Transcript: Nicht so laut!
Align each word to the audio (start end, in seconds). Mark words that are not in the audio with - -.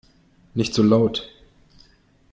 Nicht 0.55 0.73
so 0.73 0.81
laut! 0.81 1.29